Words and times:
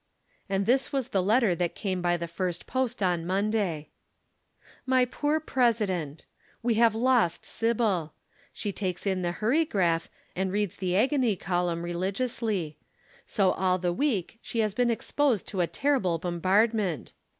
_"And 0.49 0.65
this 0.65 0.91
was 0.91 1.09
the 1.09 1.21
letter 1.21 1.53
that 1.53 1.75
came 1.75 2.01
by 2.01 2.17
the 2.17 2.27
first 2.27 2.65
post 2.65 3.03
on 3.03 3.23
Monday. 3.23 3.89
"MY 4.87 5.05
POOR 5.05 5.39
PRESIDENT: 5.39 6.25
"We 6.63 6.73
have 6.73 6.95
lost 6.95 7.45
Sybil. 7.45 8.13
She 8.51 8.71
takes 8.71 9.05
in 9.05 9.21
the 9.21 9.33
Hurrygraph 9.33 10.09
and 10.35 10.51
reads 10.51 10.77
the 10.77 10.97
agony 10.97 11.35
column 11.35 11.83
religiously. 11.83 12.79
So 13.27 13.51
all 13.51 13.77
the 13.77 13.93
week 13.93 14.39
she 14.41 14.57
has 14.61 14.73
been 14.73 14.89
exposed 14.89 15.47
to 15.49 15.61
a 15.61 15.67
terrible 15.67 16.17
bombardment. 16.17 17.13